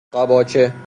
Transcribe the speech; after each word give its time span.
قباچه 0.13 0.73